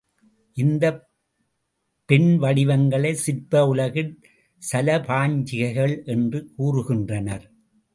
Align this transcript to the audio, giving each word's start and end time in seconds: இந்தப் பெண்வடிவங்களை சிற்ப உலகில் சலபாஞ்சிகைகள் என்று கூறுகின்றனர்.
இந்தப் 0.53 1.09
பெண்வடிவங்களை 2.09 3.11
சிற்ப 3.11 3.67
உலகில் 3.67 4.19
சலபாஞ்சிகைகள் 4.71 6.05
என்று 6.05 6.51
கூறுகின்றனர். 6.57 7.45